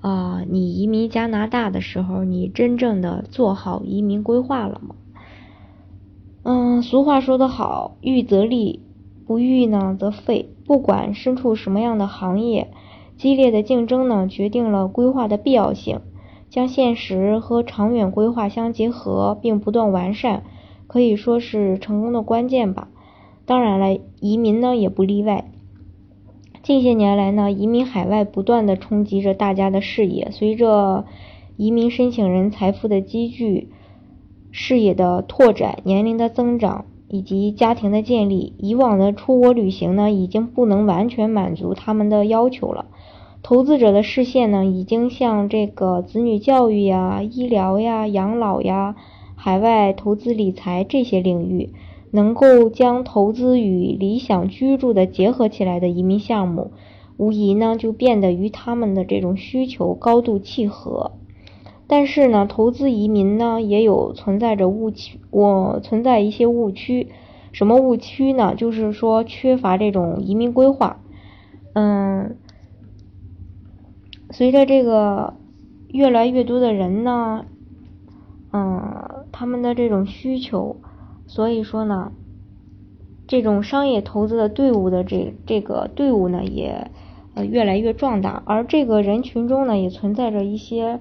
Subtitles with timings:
[0.00, 4.94] 啊，你移民加拿大的时候，你真正的做好移民规划了吗？
[6.42, 8.80] 嗯，俗话说得好，预则立，
[9.26, 10.48] 不预呢则废。
[10.64, 12.70] 不管身处什么样的行业，
[13.18, 16.00] 激烈的竞争呢，决定了规划的必要性。
[16.48, 20.42] 将现实和长远规划相结合，并不断完善，
[20.86, 22.88] 可以说是成功的关键吧。
[23.44, 25.50] 当然了，移民呢也不例外。
[26.62, 30.30] 近些年来呢，移民海外不断的冲击着大家的视野。
[30.30, 31.06] 随着
[31.56, 33.70] 移民申请人财富的积聚、
[34.50, 42.84] 视野的拓展、年龄的增长以及家庭的建立，以往的出国旅行呢，已经不能完全满足他们的要求了。
[43.42, 48.96] 投资者的视线呢，已经向这个子女教育呀、医疗呀、养老呀、
[49.34, 51.70] 海外投资理财这些领域。
[52.12, 56.72] 能够将投资与理想居住的结合起来的移民项目，
[57.16, 61.12] 无疑呢就变得与他们的这种需求高度契合。
[61.86, 67.08] 但是呢，投资移民呢也有存在着误区，我存在一些误区。
[67.52, 68.54] 什么误区呢？
[68.54, 71.00] 就是说缺乏这种移民规划。
[71.72, 72.36] 嗯，
[74.30, 75.34] 随着这个
[75.88, 77.44] 越来越多的人呢，
[78.52, 80.76] 嗯，他们的这种需求。
[81.32, 82.10] 所以说呢，
[83.28, 86.90] 这种商业投资的队伍的这这个队伍呢，也
[87.36, 90.98] 呃越来越壮大，而这个人群中呢，也存在着一些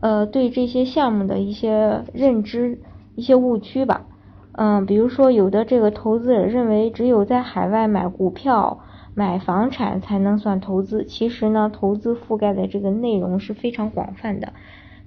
[0.00, 2.80] 呃对这些项目的一些认知
[3.14, 4.06] 一些误区吧，
[4.50, 8.80] 嗯，比如说有的这个投资者认为只有在海外买股票、
[9.14, 14.54] 买房产才能算投资，其实呢，投资覆盖的这个内容是非常广泛的。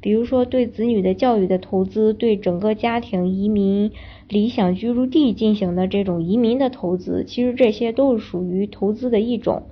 [0.01, 3.91] 比如说，对子女的教育的投资，对整个家庭移民
[4.27, 9.63] 理想居住地进行的这种移民的投资，其实这些都是属于投资的一种。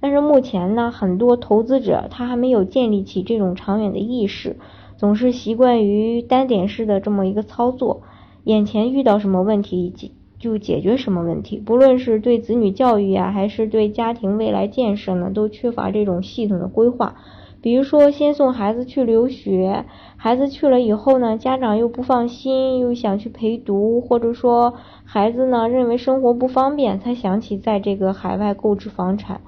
[0.00, 4.56] 但是目前呢，很多投资者他还没有建立起这种长远的意识，
[4.96, 8.02] 总是习惯于单点式的这么一个操作，
[8.44, 17.16] 眼前遇到什么问题解就解决什么问题，不论是对子女教育啊，还是对家庭未来建设呢，都缺乏这种系统的规划。
[17.64, 19.86] 比如说，先送孩子去留学，
[20.18, 24.74] 孩子去了以后呢，家长又不放心，又想去陪读，或者说
[25.06, 29.40] 孩子呢认为生活不方便，才想起在这个海外购置房产。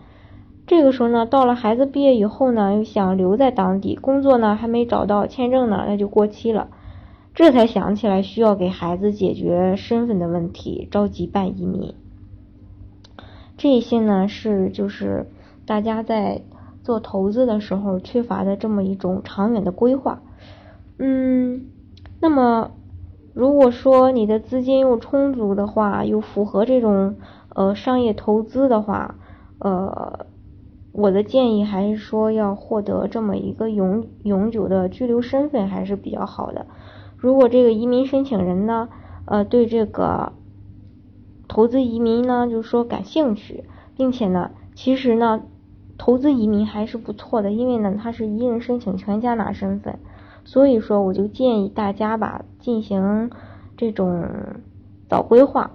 [0.66, 6.68] 这个时候呢，到了孩子毕业以后呢，又想留在当地工作呢，还没找到签证呢，那就过期了，
[7.34, 11.92] 这才想起来需要给孩子解决身份的问题，着急办移民。
[13.58, 15.26] 这些呢是就是
[15.66, 16.40] 大家在。
[16.86, 20.22] 做投资的时候缺乏的这么一种长远的规划，
[21.00, 21.66] 嗯，
[22.20, 22.70] 那么
[23.34, 27.16] 如果说你的资金又充足的话，又符合这种
[27.48, 29.16] 呃商业投资的话，
[29.58, 30.26] 呃，
[30.92, 36.66] 我的建议还是说要获得这么一个永永久的居留身份还是比较好的。
[37.16, 38.88] 如果这个移民申请人呢，
[39.24, 40.34] 呃，对这个
[41.48, 43.64] 投资移民呢，就是说感兴趣，
[43.96, 45.42] 并且呢，其实呢。
[45.98, 49.98] 投资移民还是不错的，因为呢，他是一人申请全加拿身份，
[50.44, 53.30] 所以说我就建议大家吧，进行
[53.76, 54.28] 这种
[55.08, 55.70] 早规划，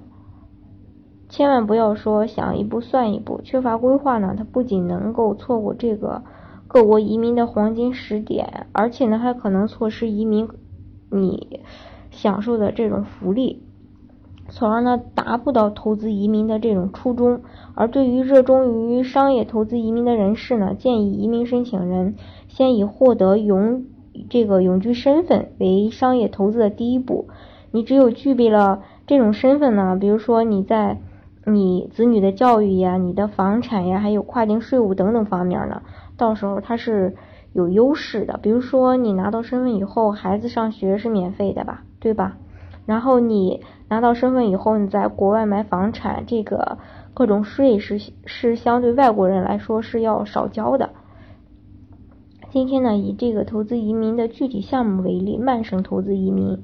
[1.27, 6.23] 千万不要说想一步算一步，缺乏规划呢，它不仅能够错过这个
[6.67, 10.47] 各国移民的黄金时点，而且呢，还可能错失移民
[11.09, 11.61] 你
[12.11, 13.63] 享受的这种福利。
[14.51, 17.41] 从而呢，达不到投资移民的这种初衷。
[17.73, 22.15] 而对于热衷于商业投资移民的人士呢，建议移民申请人
[22.47, 23.85] 先以获得永
[24.29, 27.29] 这个永居身份为商业投资的第一步。
[27.71, 30.99] 你只有具备了这种身份呢，比如说你在
[31.45, 35.81] 你子女的教育呀、你的房产呀，还有跨境税务等等方面呢，
[36.17, 37.15] 到时候它是
[37.53, 38.37] 有优势的。
[38.41, 42.35] 比如说你拿到身份以后，孩子上学是免费的吧，对吧？
[42.85, 43.61] 然后你
[43.91, 46.77] 拿到身份以后，你在国外买房产，这个
[47.13, 50.91] 各种税是是相对外国人来说是要少交的。
[52.51, 56.59] 今天呢，以这个投资移民的具体项目为例，曼省投资移民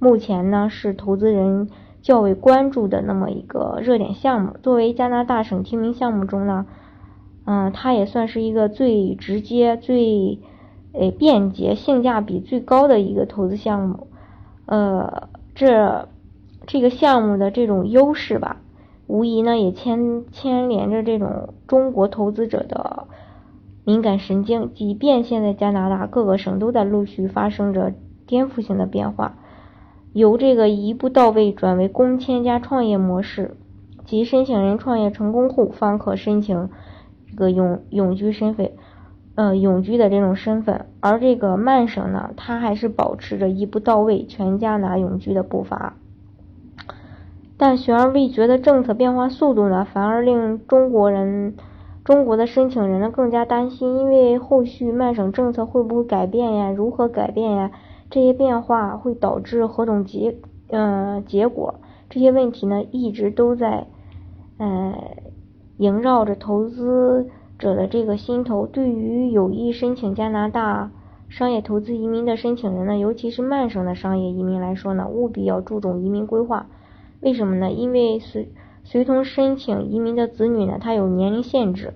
[0.00, 1.68] 目前呢是投资人
[2.00, 4.56] 较为关注的那么一个热点项目。
[4.60, 6.66] 作为加拿大省提名项目中呢，
[7.44, 10.40] 嗯，它也算是一个最直接、最
[10.94, 14.08] 诶便捷、性价比最高的一个投资项目。
[14.66, 16.08] 呃，这
[16.66, 18.58] 这个项目的这种优势吧，
[19.06, 23.08] 无疑呢也牵牵连着这种中国投资者的
[23.84, 24.72] 敏感神经。
[24.74, 27.92] 即便现在加拿大各个省都在陆续发生着
[28.26, 29.36] 颠覆性的变化，
[30.12, 33.56] 由这个一步到位转为公签加创业模式，
[34.04, 36.70] 即申请人创业成功后方可申请
[37.30, 38.70] 这个永永居身份。
[39.34, 45.96] 呃，永居的这种身份，而这个曼省呢，它还是保持着一步到位、全家拿永居的步伐。
[47.64, 51.54] 但悬而未决的政策变化速度呢，反而令中国人、
[52.02, 56.72] 中国的申请人呢更加担心，因为后续曼省政策会不会改变呀？
[56.72, 57.70] 如何改变呀？
[58.10, 60.38] 这些变化会导致何种结
[60.70, 61.76] 嗯结果？
[62.10, 63.86] 这些问题呢，一直都在
[64.58, 64.94] 呃
[65.76, 67.28] 萦绕着投资。
[67.60, 70.90] 者的这个心头，对于有意申请加拿大
[71.28, 76.66] 商业投资移民的申请人呢，尤其是曼省的商业移民来说呢，务必要注重移民规划。
[77.22, 77.70] 为什么呢？
[77.70, 78.52] 因为随
[78.84, 81.94] 随同申请移民的子女呢，他有年龄限制。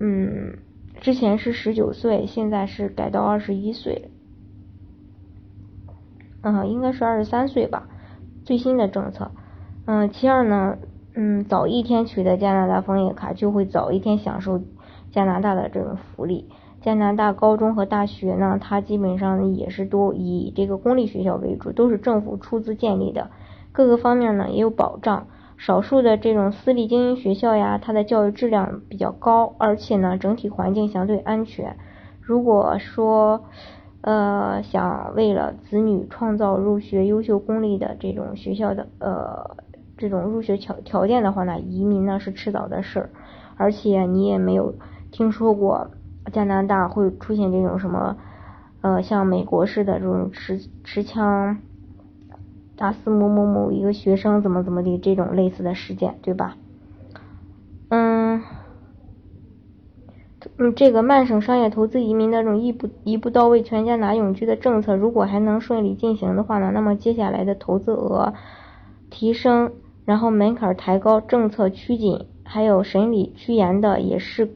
[0.00, 0.58] 嗯，
[1.00, 4.10] 之前是十九岁，现在是改到二十一岁。
[6.42, 7.88] 嗯，应该是二十三岁吧，
[8.44, 9.32] 最新的政策。
[9.86, 10.78] 嗯，其二呢，
[11.14, 14.62] 嗯，早一天取得加拿大枫叶卡，就会早一天享受。
[15.10, 16.48] 加拿大的这种福利，
[16.80, 23.30] 加拿大高中和大学呢，它基本上也是都以这个公立学校为主，都是政府出资建立的，
[23.74, 25.26] 各个方面呢也有保障。
[25.58, 31.76] 少数的这种私立精英学校呀，它的教育质量比较高，而且呢整体环境相对安全。
[32.20, 33.44] 如果说
[34.00, 39.56] 呃想为了子女创造入学优秀公立的这种学校的呃
[39.98, 43.10] 这种入学条条件的话呢，移民呢是迟早的事儿，
[43.56, 44.74] 而且你也没有。
[45.10, 45.92] 听说过
[46.32, 48.16] 加拿大会出现这种什么
[48.80, 51.58] 呃像美国似的这种持持枪
[52.76, 56.56] 打死某某某一个学生怎么怎么的这种类似的事件对吧？
[57.88, 58.42] 嗯
[60.56, 68.34] 嗯，这个曼省商业投资移民的这种一步一步到位全家拿永居的政策，如果还能顺利进行的话呢，那么接下来的投资额
[69.08, 69.72] 提升，
[70.04, 74.54] 然后门槛抬高，政策趋紧，还有审理趋严的也是。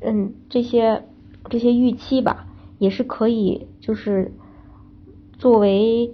[0.00, 1.04] 嗯，这些
[1.48, 2.46] 这些预期吧，
[2.78, 4.32] 也是可以，就是
[5.38, 6.12] 作为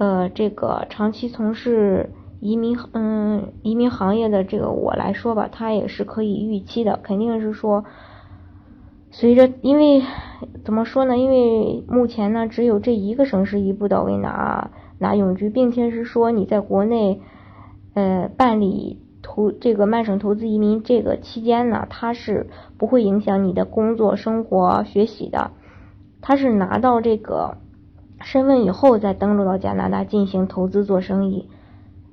[0.00, 2.08] 呃这个长期从事
[2.40, 6.98] 移民嗯移民行业的这个我来说吧，它也是可以预期的。
[7.02, 7.84] 肯定是说，
[9.10, 10.02] 随着因为
[10.64, 11.18] 怎么说呢？
[11.18, 17.20] 因为目前呢，只有这一个省市一步到位拿拿永居，并且是说你在国内
[17.94, 18.98] 呃办理。
[19.22, 22.48] 投这个曼省投资移民这个期间呢，它是
[22.78, 25.50] 不会影响你的工作、生活、学习的。
[26.22, 27.58] 它是拿到这个
[28.22, 31.48] 身份以后再登陆到加拿大进行投资做生意。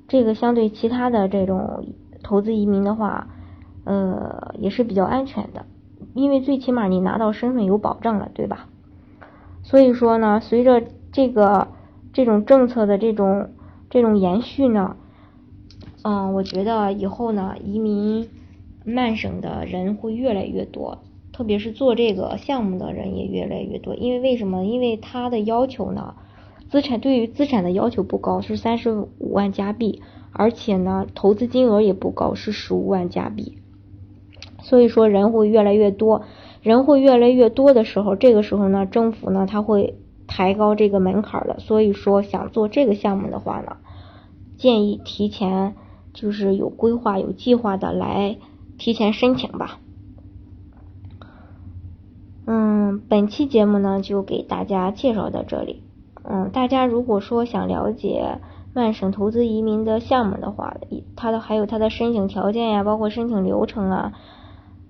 [0.08, 1.84] 这个相对其他的这种
[2.22, 3.28] 投资移民的话，
[3.84, 5.66] 呃，也是比较安全的，
[6.14, 8.68] 因为最起码你拿到身份有保障了，对吧？
[9.62, 10.82] 所以说呢，随着
[11.12, 11.68] 这个
[12.12, 13.50] 这种政策的这种
[13.90, 14.96] 这种延续呢。
[16.02, 18.30] 嗯，我觉得以后呢，移民
[18.84, 20.98] 曼省的人会越来越多，
[21.38, 23.94] 特别是做这个项目的人也越来越多。
[23.94, 24.64] 因为为什么？
[24.64, 26.16] 因为他的要求呢，
[26.68, 33.56] 资产对于资产的要求不高，是三十五万加币，而且呢，投资金额也不高，是十五万加币。
[34.60, 36.22] 所以说人会越来越多，
[36.60, 39.94] 人会越来越多的时候，这个时候呢，政府呢，他会
[40.26, 41.60] 抬高这个门槛的。
[41.60, 43.76] 所以说，想做这个项目的话呢，
[44.56, 45.76] 建议提前。
[46.14, 48.38] 就是有规划、有计划的来
[48.76, 49.78] 提前申请吧。
[52.50, 55.82] 嗯，本期节目呢就给大家介绍到这里。
[56.22, 58.38] 嗯，大家如果说想了解
[58.72, 60.78] 曼省投资移民的项目的话，
[61.14, 64.12] 它的还有它的申请条件呀，包括申请流程啊，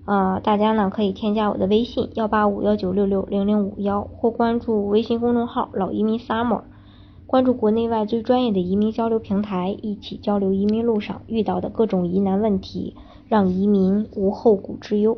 [0.05, 6.61] 啊，大家呢可以添加我的微信幺八五幺九六六零零五幺，或关注微信公众号老移民 summer。
[7.27, 12.95] 关注国内外最专业的移民交流平台，一起交流移民路上遇到的各种疑难问题，
[13.27, 15.17] 让移民无后顾之忧。